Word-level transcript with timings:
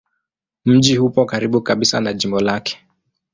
Mji 0.65 0.99
upo 0.99 1.25
karibu 1.25 1.61
kabisa 1.61 1.99
na 1.99 2.13
jimbo 2.13 2.39
lake. 2.39 2.87